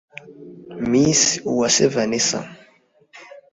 Miss 0.89 1.21
Uwase 1.49 1.85
Vanessa 1.93 2.39